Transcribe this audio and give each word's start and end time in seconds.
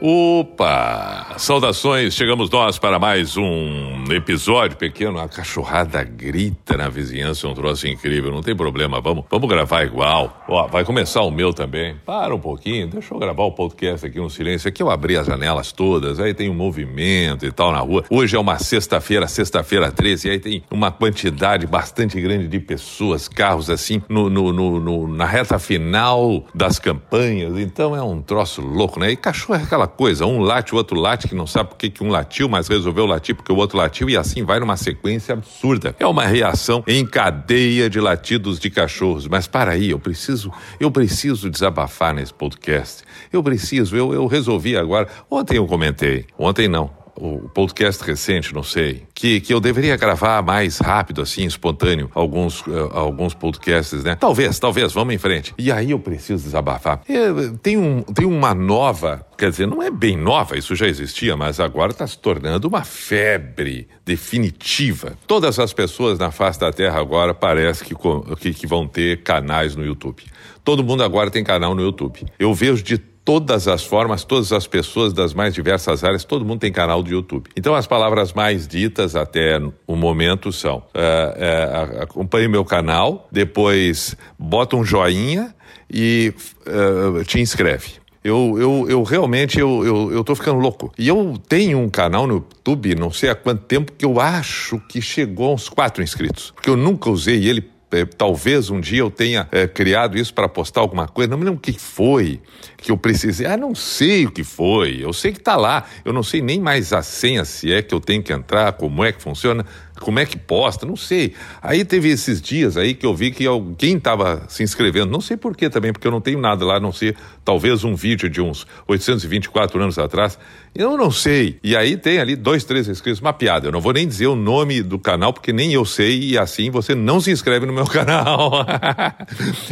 Opa! 0.00 1.34
Saudações, 1.38 2.14
chegamos 2.14 2.48
nós 2.50 2.78
para 2.78 3.00
mais 3.00 3.36
um 3.36 4.04
episódio 4.12 4.76
pequeno. 4.76 5.18
A 5.18 5.28
cachorrada 5.28 6.04
grita 6.04 6.76
na 6.76 6.88
vizinhança, 6.88 7.48
um 7.48 7.54
troço 7.54 7.88
incrível, 7.88 8.30
não 8.30 8.40
tem 8.40 8.54
problema, 8.54 9.00
vamos, 9.00 9.24
vamos 9.28 9.48
gravar 9.48 9.82
igual. 9.82 10.44
Ó, 10.48 10.68
vai 10.68 10.84
começar 10.84 11.22
o 11.22 11.32
meu 11.32 11.52
também. 11.52 11.96
Para 12.06 12.32
um 12.32 12.38
pouquinho, 12.38 12.86
deixa 12.86 13.12
eu 13.12 13.18
gravar 13.18 13.42
o 13.42 13.50
podcast 13.50 14.06
aqui 14.06 14.20
no 14.20 14.30
silêncio. 14.30 14.68
Aqui 14.68 14.80
eu 14.80 14.88
abri 14.88 15.16
as 15.16 15.26
janelas 15.26 15.72
todas, 15.72 16.20
aí 16.20 16.32
tem 16.32 16.48
um 16.48 16.54
movimento 16.54 17.44
e 17.44 17.50
tal 17.50 17.72
na 17.72 17.80
rua. 17.80 18.04
Hoje 18.08 18.36
é 18.36 18.38
uma 18.38 18.56
sexta-feira, 18.56 19.26
sexta-feira 19.26 19.90
13, 19.90 20.28
e 20.28 20.30
aí 20.30 20.38
tem 20.38 20.62
uma 20.70 20.92
quantidade 20.92 21.66
bastante 21.66 22.20
grande 22.20 22.46
de 22.46 22.60
pessoas, 22.60 23.26
carros 23.26 23.68
assim, 23.68 24.00
no, 24.08 24.30
no, 24.30 24.52
no, 24.52 24.78
no 24.78 25.08
na 25.08 25.24
reta 25.24 25.58
final 25.58 26.44
das 26.54 26.78
campanhas. 26.78 27.58
Então 27.58 27.96
é 27.96 28.02
um 28.02 28.22
troço 28.22 28.62
louco, 28.62 29.00
né? 29.00 29.10
E 29.10 29.16
cachorro 29.16 29.58
é 29.58 29.62
aquela 29.64 29.87
coisa, 29.88 30.26
um 30.26 30.40
late, 30.40 30.74
o 30.74 30.76
outro 30.76 30.98
late, 30.98 31.26
que 31.26 31.34
não 31.34 31.46
sabe 31.46 31.70
por 31.70 31.76
que, 31.76 31.92
um 32.02 32.08
latiu, 32.08 32.48
mas 32.48 32.68
resolveu 32.68 33.06
latir 33.06 33.34
porque 33.34 33.52
o 33.52 33.56
outro 33.56 33.78
latiu, 33.78 34.08
e 34.08 34.16
assim 34.16 34.44
vai 34.44 34.60
numa 34.60 34.76
sequência 34.76 35.32
absurda. 35.32 35.94
É 35.98 36.06
uma 36.06 36.24
reação 36.24 36.84
em 36.86 37.04
cadeia 37.04 37.90
de 37.90 38.00
latidos 38.00 38.58
de 38.58 38.70
cachorros. 38.70 39.26
Mas 39.26 39.46
para 39.46 39.72
aí, 39.72 39.90
eu 39.90 39.98
preciso, 39.98 40.52
eu 40.78 40.90
preciso 40.90 41.50
desabafar 41.50 42.14
nesse 42.14 42.32
podcast. 42.32 43.02
Eu 43.32 43.42
preciso, 43.42 43.96
eu, 43.96 44.12
eu 44.12 44.26
resolvi 44.26 44.76
agora. 44.76 45.08
Ontem 45.30 45.56
eu 45.56 45.66
comentei, 45.66 46.26
ontem 46.38 46.68
não, 46.68 46.90
o 47.20 47.48
podcast 47.48 48.02
recente, 48.04 48.54
não 48.54 48.62
sei, 48.62 49.02
que, 49.14 49.40
que 49.40 49.52
eu 49.52 49.60
deveria 49.60 49.96
gravar 49.96 50.42
mais 50.42 50.78
rápido, 50.78 51.20
assim, 51.20 51.44
espontâneo, 51.44 52.10
alguns, 52.14 52.60
uh, 52.62 52.90
alguns 52.92 53.34
podcasts, 53.34 54.04
né? 54.04 54.14
Talvez, 54.14 54.58
talvez, 54.58 54.92
vamos 54.92 55.14
em 55.14 55.18
frente. 55.18 55.54
E 55.58 55.72
aí 55.72 55.90
eu 55.90 55.98
preciso 55.98 56.44
desabafar. 56.44 57.02
É, 57.08 57.28
tem, 57.60 57.76
um, 57.76 58.02
tem 58.02 58.26
uma 58.26 58.54
nova, 58.54 59.26
quer 59.36 59.50
dizer, 59.50 59.66
não 59.66 59.82
é 59.82 59.90
bem 59.90 60.16
nova, 60.16 60.56
isso 60.56 60.76
já 60.76 60.86
existia, 60.86 61.36
mas 61.36 61.58
agora 61.58 61.90
está 61.90 62.06
se 62.06 62.18
tornando 62.18 62.68
uma 62.68 62.84
febre 62.84 63.88
definitiva. 64.06 65.18
Todas 65.26 65.58
as 65.58 65.72
pessoas 65.72 66.18
na 66.18 66.30
face 66.30 66.60
da 66.60 66.72
Terra 66.72 67.00
agora 67.00 67.34
parece 67.34 67.84
que, 67.84 67.94
que, 68.40 68.54
que 68.54 68.66
vão 68.66 68.86
ter 68.86 69.22
canais 69.22 69.74
no 69.74 69.84
YouTube. 69.84 70.22
Todo 70.62 70.84
mundo 70.84 71.02
agora 71.02 71.30
tem 71.30 71.42
canal 71.42 71.74
no 71.74 71.82
YouTube. 71.82 72.26
Eu 72.38 72.54
vejo 72.54 72.82
de 72.82 72.98
todas 73.28 73.68
as 73.68 73.84
formas, 73.84 74.24
todas 74.24 74.54
as 74.54 74.66
pessoas 74.66 75.12
das 75.12 75.34
mais 75.34 75.52
diversas 75.52 76.02
áreas, 76.02 76.24
todo 76.24 76.46
mundo 76.46 76.60
tem 76.60 76.72
canal 76.72 77.02
do 77.02 77.10
YouTube. 77.10 77.50
Então 77.54 77.74
as 77.74 77.86
palavras 77.86 78.32
mais 78.32 78.66
ditas 78.66 79.14
até 79.14 79.60
o 79.86 79.94
momento 79.94 80.50
são: 80.50 80.78
uh, 80.78 81.98
uh, 81.98 82.02
acompanhe 82.04 82.48
meu 82.48 82.64
canal, 82.64 83.28
depois 83.30 84.16
bota 84.38 84.76
um 84.76 84.82
joinha 84.82 85.54
e 85.92 86.32
uh, 86.66 87.22
te 87.22 87.38
inscreve. 87.38 87.98
Eu, 88.24 88.56
eu, 88.58 88.86
eu 88.88 89.02
realmente 89.02 89.60
eu, 89.60 89.84
eu, 89.84 90.10
eu 90.10 90.24
tô 90.24 90.34
ficando 90.34 90.58
louco. 90.58 90.90
E 90.98 91.06
eu 91.06 91.34
tenho 91.50 91.78
um 91.78 91.90
canal 91.90 92.26
no 92.26 92.36
YouTube, 92.36 92.94
não 92.94 93.10
sei 93.10 93.28
há 93.28 93.34
quanto 93.34 93.62
tempo, 93.64 93.92
que 93.92 94.06
eu 94.06 94.18
acho 94.18 94.80
que 94.88 95.02
chegou 95.02 95.50
a 95.50 95.52
uns 95.52 95.68
quatro 95.68 96.02
inscritos. 96.02 96.50
Porque 96.52 96.70
eu 96.70 96.78
nunca 96.78 97.10
usei 97.10 97.46
ele 97.46 97.70
é, 97.90 98.04
talvez 98.04 98.70
um 98.70 98.80
dia 98.80 99.00
eu 99.00 99.10
tenha 99.10 99.48
é, 99.50 99.66
criado 99.66 100.18
isso 100.18 100.32
para 100.34 100.48
postar 100.48 100.80
alguma 100.80 101.08
coisa, 101.08 101.30
não 101.30 101.38
me 101.38 101.44
lembro 101.44 101.58
o 101.58 101.62
que 101.62 101.72
foi 101.72 102.40
que 102.76 102.92
eu 102.92 102.96
precisei. 102.96 103.46
Ah, 103.46 103.56
não 103.56 103.74
sei 103.74 104.26
o 104.26 104.30
que 104.30 104.44
foi, 104.44 105.02
eu 105.02 105.12
sei 105.12 105.32
que 105.32 105.38
está 105.38 105.56
lá, 105.56 105.84
eu 106.04 106.12
não 106.12 106.22
sei 106.22 106.40
nem 106.40 106.60
mais 106.60 106.92
a 106.92 107.02
senha 107.02 107.44
se 107.44 107.72
é 107.72 107.82
que 107.82 107.94
eu 107.94 108.00
tenho 108.00 108.22
que 108.22 108.32
entrar, 108.32 108.72
como 108.72 109.04
é 109.04 109.12
que 109.12 109.22
funciona, 109.22 109.64
como 110.00 110.18
é 110.18 110.26
que 110.26 110.36
posta, 110.36 110.86
não 110.86 110.96
sei. 110.96 111.34
Aí 111.62 111.84
teve 111.84 112.08
esses 112.08 112.40
dias 112.40 112.76
aí 112.76 112.94
que 112.94 113.04
eu 113.04 113.14
vi 113.14 113.30
que 113.30 113.46
alguém 113.46 113.96
estava 113.96 114.42
se 114.48 114.62
inscrevendo, 114.62 115.10
não 115.10 115.20
sei 115.20 115.36
por 115.36 115.56
que 115.56 115.68
também, 115.68 115.92
porque 115.92 116.06
eu 116.06 116.10
não 116.10 116.20
tenho 116.20 116.40
nada 116.40 116.64
lá, 116.64 116.76
a 116.76 116.80
não 116.80 116.92
ser 116.92 117.16
talvez 117.44 117.84
um 117.84 117.94
vídeo 117.94 118.28
de 118.28 118.40
uns 118.40 118.66
824 118.86 119.82
anos 119.82 119.98
atrás, 119.98 120.38
eu 120.74 120.96
não 120.96 121.10
sei. 121.10 121.58
E 121.62 121.76
aí 121.76 121.96
tem 121.96 122.18
ali 122.18 122.36
dois, 122.36 122.64
três 122.64 122.88
inscritos, 122.88 123.20
uma 123.20 123.32
piada. 123.32 123.68
Eu 123.68 123.72
não 123.72 123.80
vou 123.80 123.92
nem 123.92 124.06
dizer 124.06 124.26
o 124.26 124.36
nome 124.36 124.82
do 124.82 124.98
canal, 124.98 125.32
porque 125.32 125.52
nem 125.52 125.72
eu 125.72 125.84
sei, 125.84 126.20
e 126.20 126.38
assim 126.38 126.70
você 126.70 126.94
não 126.94 127.20
se 127.20 127.30
inscreve 127.30 127.66
no 127.66 127.72
meu 127.72 127.86
canal. 127.88 128.66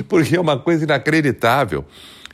porque 0.09 0.37
é 0.37 0.41
uma 0.41 0.59
coisa 0.59 0.85
inacreditável. 0.85 1.85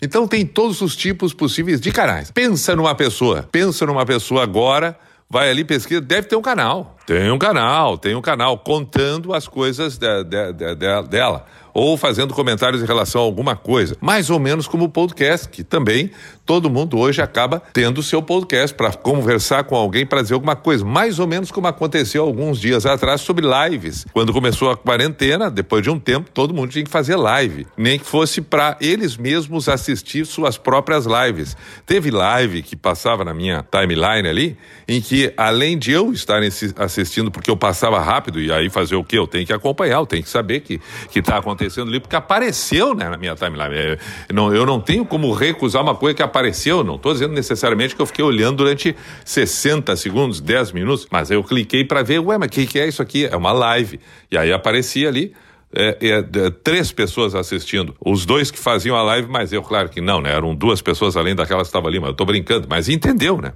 Então 0.01 0.27
tem 0.27 0.45
todos 0.45 0.81
os 0.81 0.97
tipos 0.97 1.33
possíveis 1.33 1.81
de 1.81 1.93
canais. 1.93 2.31
Pensa 2.31 2.75
numa 2.75 2.95
pessoa, 2.95 3.49
pensa 3.53 3.87
numa 3.87 4.05
pessoa 4.05 4.43
agora, 4.43 4.99
vai 5.31 5.49
ali, 5.49 5.65
pesquisa, 5.65 6.01
deve 6.01 6.27
ter 6.27 6.35
um 6.35 6.43
canal. 6.43 6.99
Tem 7.07 7.31
um 7.31 7.39
canal, 7.39 7.99
tem 7.99 8.15
um 8.15 8.23
canal 8.23 8.59
contando 8.59 9.35
as 9.35 9.49
coisas 9.49 9.99
de, 9.99 10.25
de, 10.25 10.53
de, 10.53 11.03
dela 11.09 11.45
ou 11.75 11.97
fazendo 11.97 12.35
comentários 12.35 12.83
em 12.83 12.87
relação 12.87 13.21
a 13.23 13.25
alguma 13.25 13.57
coisa. 13.57 13.97
Mais 14.01 14.31
ou 14.31 14.39
menos 14.39 14.67
como 14.67 14.85
o 14.85 14.89
podcast, 14.89 15.49
que 15.49 15.65
também 15.65 16.11
todo 16.45 16.69
mundo 16.69 16.99
hoje 16.99 17.23
acaba 17.23 17.63
tendo 17.73 18.03
seu 18.03 18.21
podcast 18.21 18.77
para 18.77 18.93
conversar 18.93 19.65
com 19.65 19.77
alguém, 19.77 20.05
para 20.05 20.23
dizer 20.23 20.35
alguma 20.35 20.57
coisa. 20.57 20.85
Mais 20.85 21.19
ou 21.19 21.27
menos 21.27 21.51
como 21.51 21.67
aconteceu 21.67 22.25
alguns 22.25 22.61
dias 22.61 22.85
atrás 22.85 23.21
sobre 23.21 23.47
lives. 23.47 24.05
Quando 24.13 24.33
começou 24.33 24.71
a 24.71 24.77
quarentena, 24.77 25.51
depois 25.51 25.83
de 25.83 25.91
um 25.91 25.99
tempo, 25.99 26.31
todo 26.31 26.53
mundo 26.53 26.71
tinha 26.71 26.85
que 26.85 26.91
fazer 26.91 27.17
live. 27.17 27.67
Nem 27.77 27.99
que 27.99 28.05
fosse 28.05 28.41
para 28.41 28.77
eles 28.81 29.17
mesmos 29.17 29.69
assistir 29.69 30.27
suas 30.27 30.59
próprias 30.59 31.07
lives. 31.07 31.57
Teve 31.87 32.11
live 32.11 32.63
que 32.63 32.77
passava 32.77 33.25
na 33.25 33.33
minha 33.33 33.65
timeline 33.71 34.29
ali, 34.29 34.57
em 34.87 35.01
que 35.01 35.33
além 35.37 35.79
de 35.79 35.93
eu 35.93 36.13
estar 36.13 36.43
assistindo 36.43 36.92
porque 37.31 37.51
eu 37.51 37.57
passava 37.57 38.01
rápido 38.01 38.41
e 38.41 38.53
aí 38.53 38.69
fazer 38.69 38.97
o 38.97 39.05
quê? 39.05 39.19
Eu 39.19 39.27
tenho 39.27 39.47
que 39.47 39.53
acompanhar, 39.53 39.99
eu 39.99 40.07
tenho 40.07 40.23
que 40.23 40.29
saber 40.29 40.61
que 40.61 40.81
que 41.11 41.19
está 41.19 41.39
acontecendo 41.39 41.89
ali 41.89 42.01
porque 42.01 42.17
apareceu 42.17 42.95
né, 42.95 43.09
na 43.09 43.17
minha 43.17 43.35
timeline. 43.35 43.75
Eu 43.75 43.93
é, 43.93 43.99
não, 44.33 44.55
eu 44.55 44.67
não 44.67 44.81
tenho 44.81 45.05
como 45.05 45.33
recusar 45.33 45.83
uma 45.83 45.95
coisa 45.95 46.15
que 46.15 46.23
apareceu, 46.23 46.83
não 46.85 46.97
estou 46.97 47.13
dizendo 47.13 47.35
necessariamente 47.35 47.95
que 47.95 48.03
eu 48.03 48.07
fiquei 48.07 48.25
olhando 48.25 48.59
durante 48.59 48.95
60 49.25 49.95
segundos, 49.97 50.41
10 50.41 50.73
minutos, 50.73 51.07
mas 51.11 51.31
eu 51.31 51.43
cliquei 51.43 51.85
para 51.85 52.03
ver, 52.03 52.19
ué, 52.19 52.39
mas 52.39 52.49
o 52.49 52.51
que, 52.51 52.67
que 52.67 52.79
é 52.79 52.87
isso 52.87 53.03
aqui? 53.03 53.27
É 53.27 53.37
uma 53.37 53.53
live. 53.53 54.01
E 54.31 54.37
aí 54.37 54.53
aparecia 54.53 55.09
ali 55.09 55.33
é, 55.75 55.97
é, 56.01 56.19
é, 56.19 56.51
três 56.51 56.93
pessoas 56.93 57.35
assistindo. 57.35 57.95
Os 58.05 58.27
dois 58.27 58.51
que 58.51 58.59
faziam 58.59 58.95
a 58.95 59.03
live, 59.03 59.29
mas 59.29 59.53
eu, 59.53 59.63
claro 59.63 59.89
que 59.89 60.01
não, 60.01 60.21
né? 60.21 60.31
Eram 60.31 60.55
duas 60.55 60.83
pessoas 60.83 61.17
além 61.17 61.35
daquelas 61.35 61.69
que 61.69 61.69
estavam 61.69 61.89
ali, 61.89 61.99
mas 61.99 62.11
eu 62.11 62.15
tô 62.15 62.25
brincando, 62.25 62.67
mas 62.69 62.89
entendeu, 62.89 63.41
né? 63.41 63.53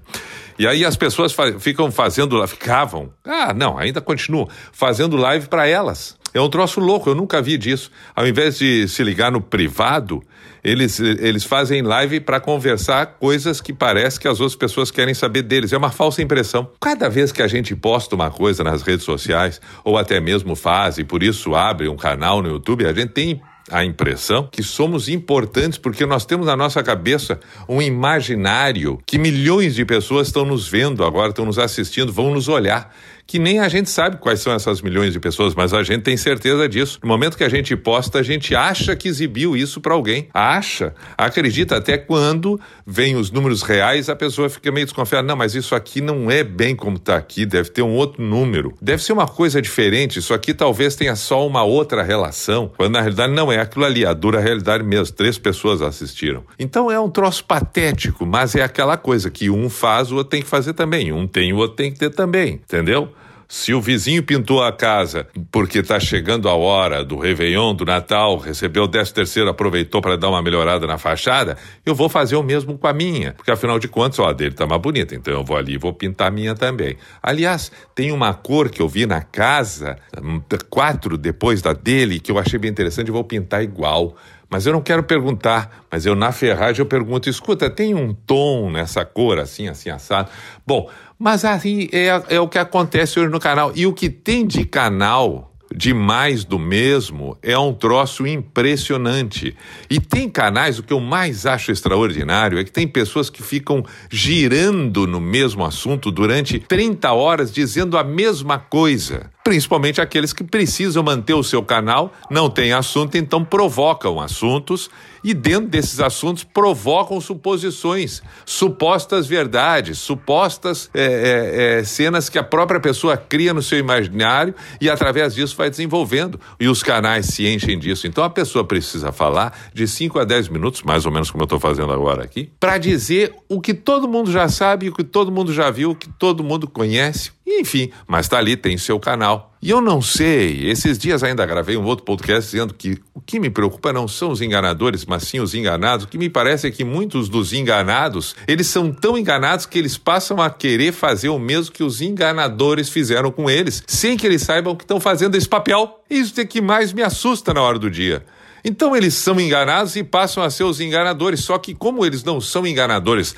E 0.59 0.67
aí 0.67 0.85
as 0.85 0.97
pessoas 0.97 1.33
fa 1.33 1.59
ficam 1.59 1.91
fazendo, 1.91 2.47
ficavam, 2.47 3.11
ah, 3.25 3.53
não, 3.53 3.79
ainda 3.79 4.01
continuam, 4.01 4.49
fazendo 4.73 5.17
live 5.17 5.49
para 5.49 5.67
elas. 5.67 6.17
É 6.33 6.41
um 6.41 6.51
troço 6.51 6.81
louco, 6.81 7.09
eu 7.09 7.15
nunca 7.15 7.41
vi 7.41 7.57
disso. 7.57 7.91
Ao 8.15 8.27
invés 8.27 8.59
de 8.59 8.87
se 8.89 9.03
ligar 9.03 9.33
no 9.33 9.41
privado, 9.41 10.23
eles, 10.63 11.01
eles 11.01 11.45
fazem 11.45 11.81
live 11.81 12.21
para 12.21 12.41
conversar 12.41 13.07
coisas 13.07 13.61
que 13.61 13.73
parece 13.73 14.21
que 14.21 14.29
as 14.29 14.41
outras 14.41 14.57
pessoas 14.57 14.91
querem 14.91 15.15
saber 15.15 15.43
deles. 15.43 15.73
É 15.73 15.79
uma 15.79 15.91
falsa 15.91 16.21
impressão. 16.21 16.71
Cada 16.81 17.09
vez 17.09 17.33
que 17.33 17.41
a 17.41 17.49
gente 17.49 17.75
posta 17.75 18.15
uma 18.15 18.31
coisa 18.31 18.63
nas 18.63 18.83
redes 18.83 19.05
sociais, 19.05 19.61
ou 19.83 19.97
até 19.97 20.21
mesmo 20.21 20.55
faz, 20.55 20.99
e 20.99 21.05
por 21.05 21.23
isso 21.23 21.55
abre 21.55 21.89
um 21.89 21.97
canal 21.97 22.43
no 22.43 22.51
YouTube, 22.51 22.85
a 22.85 22.93
gente 22.93 23.13
tem 23.13 23.41
a 23.71 23.85
impressão 23.85 24.49
que 24.51 24.63
somos 24.63 25.09
importantes 25.09 25.79
porque 25.79 26.07
nós 26.07 26.25
temos 26.25 26.47
na 26.47 26.57
nossa 26.57 26.83
cabeça 26.83 27.41
um 27.69 27.83
imaginário 27.83 28.99
que 29.05 29.19
milhões 29.19 29.75
de 29.75 29.85
pessoas 29.85 30.29
estão 30.29 30.45
nos 30.45 30.69
vendo 30.69 31.05
agora, 31.05 31.31
estão 31.31 31.45
nos 31.45 31.59
assistindo, 31.59 32.13
vão 32.13 32.33
nos 32.33 32.49
olhar 32.49 32.95
que 33.27 33.39
nem 33.39 33.59
a 33.59 33.69
gente 33.69 33.91
sabe 33.91 34.19
quais 34.19 34.41
são 34.41 34.53
essas 34.53 34.81
milhões 34.81 35.13
de 35.13 35.19
pessoas, 35.19 35.55
mas 35.55 35.75
a 35.75 35.83
gente 35.83 36.03
tem 36.03 36.17
certeza 36.17 36.69
disso. 36.69 36.99
No 37.03 37.09
momento 37.09 37.37
que 37.37 37.43
a 37.43 37.49
gente 37.49 37.75
posta, 37.77 38.21
a 38.21 38.23
gente 38.23 38.55
acha 38.55 38.95
que 38.95 39.09
exibiu 39.09 39.57
isso 39.57 39.81
para 39.81 39.95
alguém. 39.95 40.29
Acha, 40.33 40.95
acredita 41.19 41.77
até 41.77 41.99
quando 41.99 42.61
vem 42.87 43.17
os 43.17 43.31
números 43.31 43.63
reais, 43.63 44.09
a 44.09 44.15
pessoa 44.15 44.49
fica 44.49 44.71
meio 44.71 44.87
desconfiada. 44.87 45.27
Não, 45.27 45.37
mas 45.37 45.55
isso 45.55 45.75
aqui 45.75 46.01
não 46.01 46.31
é 46.31 46.45
bem 46.45 46.77
como 46.77 46.97
está 46.97 47.17
aqui, 47.17 47.45
deve 47.45 47.71
ter 47.71 47.83
um 47.83 47.95
outro 47.95 48.23
número. 48.23 48.75
Deve 48.81 49.03
ser 49.03 49.13
uma 49.13 49.27
coisa 49.27 49.61
diferente, 49.61 50.21
isso 50.21 50.33
aqui 50.33 50.55
talvez 50.55 50.95
tenha 50.95 51.17
só 51.17 51.45
uma 51.47 51.65
outra 51.65 52.03
relação, 52.03 52.71
quando 52.77 52.93
na 52.93 53.01
realidade 53.01 53.33
não 53.33 53.51
é 53.51 53.59
aquilo 53.59 53.85
ali, 53.85 54.07
a 54.07 54.13
dura 54.13 54.41
realidade 54.41 54.85
mesmo. 54.85 55.17
Três 55.17 55.37
pessoas 55.37 55.83
assistiram. 55.83 56.45
Então 56.59 56.91
é 56.91 57.01
um 57.01 57.11
troço 57.11 57.45
patético, 57.45 58.25
mas 58.25 58.55
é 58.55 58.63
aquela 58.63 58.97
coisa 58.97 59.31
que 59.31 59.51
um 59.51 59.69
faz, 59.69 60.13
o 60.13 60.17
outro 60.17 60.31
tem 60.31 60.43
que 60.43 60.49
fazer 60.49 60.75
também. 60.75 61.13
Um 61.13 61.27
tem, 61.27 61.53
o 61.53 61.57
outro 61.57 61.77
tem 61.77 61.93
que 61.93 61.99
ter 61.99 62.11
também, 62.11 62.55
entendeu? 62.55 63.16
Se 63.49 63.73
o 63.73 63.81
vizinho 63.81 64.25
pintou 64.25 64.61
a 64.61 64.73
casa 64.73 65.29
porque 65.53 65.79
está 65.79 66.01
chegando 66.01 66.49
a 66.49 66.55
hora 66.55 67.05
do 67.05 67.17
Réveillon, 67.17 67.75
do 67.75 67.85
Natal, 67.85 68.39
recebeu 68.39 68.85
o 68.85 68.89
13 68.89 69.15
terceiro, 69.15 69.49
aproveitou 69.49 70.03
para 70.03 70.17
dar 70.17 70.31
uma 70.31 70.43
melhorada 70.43 70.85
na 70.85 70.99
fachada, 70.99 71.57
eu 71.85 71.95
vou 71.95 72.09
fazer 72.09 72.35
o 72.35 72.43
mesmo 72.43 72.77
com 72.77 72.89
a 72.89 72.93
minha. 72.93 73.35
Porque 73.35 73.53
afinal 73.53 73.79
de 73.79 73.87
contas, 73.87 74.19
ó, 74.19 74.29
a 74.29 74.33
dele 74.33 74.51
está 74.51 74.67
mais 74.67 74.83
bonita, 74.83 75.15
então 75.15 75.33
eu 75.33 75.45
vou 75.45 75.57
ali 75.57 75.75
e 75.75 75.79
vou 75.79 75.93
pintar 75.93 76.27
a 76.27 76.31
minha 76.31 76.57
também. 76.57 76.97
Aliás, 77.23 77.71
tem 77.95 78.11
uma 78.11 78.35
cor 78.35 78.69
que 78.69 78.83
eu 78.83 78.89
vi 78.89 79.07
na 79.07 79.23
casa, 79.23 79.97
hum, 80.21 80.41
quatro 80.69 81.17
depois 81.17 81.63
da 81.63 81.73
dele, 81.73 82.19
que 82.19 82.33
eu 82.33 82.39
achei 82.39 82.59
bem 82.59 82.73
interessante 82.73 83.09
e 83.09 83.13
vou 83.13 83.23
pintar 83.23 83.63
igual 83.63 84.17
Mas 84.49 84.67
eu 84.67 84.73
não 84.73 84.81
quero 84.81 85.03
perguntar, 85.03 85.85
mas 85.91 86.07
eu 86.07 86.15
na 86.15 86.31
ferragem 86.33 86.81
eu 86.81 86.87
pergunto, 86.87 87.29
escuta, 87.29 87.71
tem 87.71 87.95
um 87.95 88.13
tom 88.13 88.71
nessa 88.71 89.05
cor 89.05 89.39
assim, 89.39 89.69
assim, 89.69 89.91
assado? 89.91 90.31
Bom, 90.65 90.89
mas 91.19 91.45
aí 91.45 91.89
é, 91.93 92.37
é 92.37 92.41
o 92.41 92.49
que 92.49 92.59
acontece 92.59 93.19
hoje 93.19 93.31
no 93.31 93.41
canal. 93.41 93.73
E 93.75 93.87
o 93.87 93.93
que 93.93 94.11
tem 94.11 94.47
de 94.47 94.65
canal 94.65 95.53
de 95.75 95.93
mais 95.93 96.45
do 96.45 96.59
mesmo 96.59 97.37
é 97.43 97.59
um 97.59 97.73
troço 97.73 98.27
impressionante. 98.27 99.57
E 99.91 100.01
tem 100.01 100.29
canais, 100.29 100.79
o 100.79 100.83
que 100.83 100.93
eu 100.93 101.01
mais 101.01 101.47
acho 101.47 101.73
extraordinário 101.73 102.59
é 102.59 102.65
que 102.65 102.71
tem 102.71 102.87
pessoas 102.87 103.29
que 103.29 103.43
ficam 103.43 103.85
girando 104.11 105.07
no 105.07 105.21
mesmo 105.21 105.65
assunto 105.65 106.11
durante 106.11 106.59
30 106.59 107.13
horas 107.13 107.53
dizendo 107.53 107.99
a 107.99 108.05
mesma 108.05 108.59
coisa. 108.59 109.31
Principalmente 109.45 110.01
aqueles 110.01 110.33
que 110.33 110.45
precisam 110.45 111.03
manter 111.03 111.35
o 111.35 111.43
seu 111.43 111.63
canal, 111.63 112.13
não 112.31 112.51
tem 112.51 112.73
assunto, 112.73 113.17
então 113.17 113.45
provocam 113.45 114.21
assuntos 114.21 114.91
e 115.27 115.35
dentro 115.35 115.67
desses 115.67 115.99
assuntos 115.99 116.45
provocam 116.45 117.21
suposições, 117.21 118.23
supostas 118.45 119.27
verdades, 119.27 119.99
supostas 119.99 120.89
é, 120.95 121.03
é, 121.03 121.79
é, 121.81 121.85
cenas 121.85 122.29
que 122.29 122.39
a 122.39 122.45
própria 122.45 122.79
pessoa 122.79 123.17
cria 123.17 123.53
no 123.53 123.61
seu 123.61 123.77
imaginário 123.77 124.55
e 124.81 124.89
através 124.89 125.35
disso 125.35 125.57
vai 125.57 125.69
desenvolvendo. 125.69 126.39
E 126.61 126.69
os 126.69 126.81
canais 126.81 127.27
se 127.27 127.45
enchem 127.45 127.77
disso. 127.77 128.07
Então 128.07 128.23
a 128.23 128.31
pessoa 128.31 128.65
precisa 128.65 129.11
falar 129.11 129.53
de 129.75 129.89
5 129.89 130.17
a 130.21 130.25
10 130.25 130.49
minutos, 130.49 130.85
mais 130.85 131.05
ou 131.05 131.11
menos 131.11 131.29
como 131.29 131.43
eu 131.43 131.47
estou 131.47 131.59
fazendo 131.59 131.93
agora 131.93 132.23
aqui, 132.23 132.49
para 132.61 132.79
dizer 132.79 133.35
o 133.49 133.61
que 133.61 133.75
todo 133.75 134.07
mundo 134.07 134.31
já 134.31 134.49
sabe, 134.49 134.89
o 134.89 134.95
que 134.95 135.03
todo 135.03 135.33
mundo 135.33 135.53
já 135.53 135.73
viu, 135.73 135.91
o 135.91 135.97
que 135.97 136.09
todo 136.09 136.45
mundo 136.45 136.69
conhece, 136.69 137.33
enfim, 137.47 137.91
mas 138.09 138.27
está 138.27 138.39
ali, 138.39 138.57
tem 138.57 138.77
seu 138.77 138.99
canal. 138.99 139.55
E 139.63 139.71
eu 139.71 139.81
não 139.81 140.03
sei, 140.03 140.69
esses 140.69 140.99
dias 140.99 141.23
ainda 141.23 141.47
gravei 141.47 141.77
um 141.77 141.85
outro 141.85 142.05
podcast 142.05 142.51
dizendo 142.51 142.75
que 142.75 142.99
o 143.15 143.21
que 143.21 143.39
me 143.39 143.49
preocupa 143.49 143.93
não 143.93 144.09
são 144.09 144.31
os 144.31 144.43
enganadores, 144.43 145.05
mas 145.05 145.23
sim 145.25 145.39
os 145.39 145.55
enganados. 145.55 146.05
O 146.05 146.09
que 146.09 146.19
me 146.19 146.29
parece 146.29 146.67
é 146.67 146.71
que 146.71 146.85
muitos 146.85 147.29
dos 147.29 147.53
enganados, 147.53 148.35
eles 148.49 148.67
são 148.67 148.93
tão 148.93 149.17
enganados 149.17 149.65
que 149.65 149.79
eles 149.79 149.97
passam 149.97 150.41
a 150.43 150.51
querer 150.51 150.93
fazer 150.93 151.29
o 151.29 151.39
mesmo 151.39 151.73
que 151.73 151.85
os 151.85 152.01
enganadores 152.01 152.89
fizeram 152.89 153.31
com 153.31 153.49
eles, 153.49 153.83
sem 153.87 154.17
que 154.17 154.27
eles 154.27 154.43
saibam 154.43 154.75
que 154.75 154.85
estão 154.85 155.01
fazendo 155.01 155.37
esse 155.37 155.49
papel. 155.49 156.01
Isso 156.11 156.41
é 156.41 156.45
que 156.45 156.61
mais 156.61 156.93
me 156.93 157.03
assusta 157.03 157.55
na 157.55 157.63
hora 157.63 157.79
do 157.79 157.91
dia. 157.91 158.25
Então 158.65 158.97
eles 158.97 159.15
são 159.15 159.41
enganados 159.41 159.95
e 159.95 160.03
passam 160.03 160.43
a 160.43 160.51
ser 160.51 160.65
os 160.65 160.81
enganadores, 160.81 161.41
só 161.41 161.59
que 161.59 161.75
como 161.75 162.05
eles 162.05 162.25
não 162.25 162.41
são 162.41 162.67
enganadores 162.67 163.37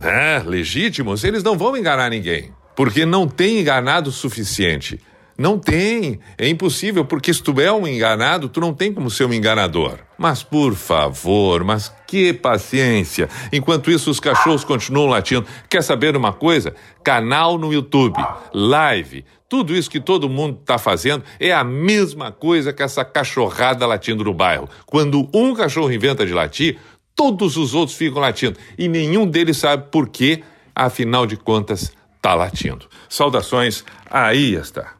é, 0.00 0.40
legítimos, 0.44 1.24
eles 1.24 1.42
não 1.42 1.58
vão 1.58 1.76
enganar 1.76 2.08
ninguém 2.08 2.52
porque 2.82 3.06
não 3.06 3.28
tem 3.28 3.60
enganado 3.60 4.10
o 4.10 4.12
suficiente. 4.12 4.98
Não 5.38 5.56
tem, 5.56 6.18
é 6.36 6.48
impossível, 6.48 7.04
porque 7.04 7.32
se 7.32 7.40
tu 7.40 7.60
é 7.60 7.70
um 7.70 7.86
enganado, 7.86 8.48
tu 8.48 8.60
não 8.60 8.74
tem 8.74 8.92
como 8.92 9.08
ser 9.08 9.24
um 9.24 9.32
enganador. 9.32 10.00
Mas 10.18 10.42
por 10.42 10.74
favor, 10.74 11.62
mas 11.62 11.94
que 12.08 12.32
paciência. 12.32 13.28
Enquanto 13.52 13.88
isso, 13.88 14.10
os 14.10 14.18
cachorros 14.18 14.64
continuam 14.64 15.06
latindo. 15.06 15.46
Quer 15.70 15.84
saber 15.84 16.16
uma 16.16 16.32
coisa? 16.32 16.74
Canal 17.04 17.56
no 17.56 17.72
YouTube, 17.72 18.18
live, 18.52 19.24
tudo 19.48 19.76
isso 19.76 19.88
que 19.88 20.00
todo 20.00 20.28
mundo 20.28 20.58
está 20.60 20.76
fazendo 20.76 21.22
é 21.38 21.52
a 21.52 21.62
mesma 21.62 22.32
coisa 22.32 22.72
que 22.72 22.82
essa 22.82 23.04
cachorrada 23.04 23.86
latindo 23.86 24.24
no 24.24 24.34
bairro. 24.34 24.68
Quando 24.86 25.30
um 25.32 25.54
cachorro 25.54 25.92
inventa 25.92 26.26
de 26.26 26.32
latir, 26.32 26.78
todos 27.14 27.56
os 27.56 27.74
outros 27.74 27.96
ficam 27.96 28.20
latindo. 28.20 28.58
E 28.76 28.88
nenhum 28.88 29.24
deles 29.24 29.58
sabe 29.58 29.84
por 29.88 30.08
quê, 30.08 30.42
afinal 30.74 31.26
de 31.26 31.36
contas, 31.36 31.92
está 32.22 32.34
latindo. 32.34 32.86
Saudações, 33.08 33.84
aí 34.08 34.54
está. 34.54 34.94